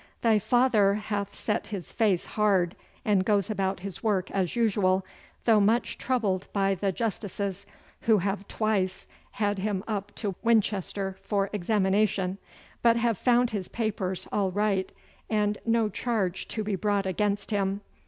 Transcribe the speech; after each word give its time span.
Thy 0.23 0.39
father 0.39 0.95
hath 0.95 1.35
set 1.35 1.67
his 1.67 1.91
face 1.91 2.25
hard, 2.25 2.75
and 3.05 3.23
goes 3.23 3.51
about 3.51 3.81
his 3.81 4.01
work 4.01 4.31
as 4.31 4.55
usual, 4.55 5.05
though 5.45 5.59
much 5.59 5.95
troubled 5.95 6.47
by 6.51 6.73
the 6.73 6.91
Justices, 6.91 7.67
who 8.01 8.17
have 8.17 8.47
twice 8.47 9.05
had 9.33 9.59
him 9.59 9.83
up 9.87 10.11
to 10.15 10.33
Winchester 10.41 11.17
for 11.21 11.51
examination, 11.53 12.39
but 12.81 12.95
have 12.97 13.19
found 13.19 13.51
his 13.51 13.67
papers 13.67 14.27
all 14.31 14.49
right 14.49 14.91
and 15.29 15.59
no 15.67 15.87
charge 15.87 16.47
to 16.47 16.63
be 16.63 16.75
brought 16.75 17.05
against 17.05 17.51
him. 17.51 17.81